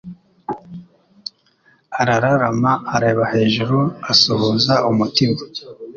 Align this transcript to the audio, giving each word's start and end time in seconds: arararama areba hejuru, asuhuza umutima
arararama 1.99 2.71
areba 2.95 3.23
hejuru, 3.33 3.77
asuhuza 4.11 4.73
umutima 4.89 5.37